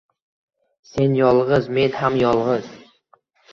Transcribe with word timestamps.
Sen 0.91 1.13
yolgʻiz, 1.19 1.69
men 1.77 1.95
ham 2.01 2.19
yolgʻiz. 2.25 2.75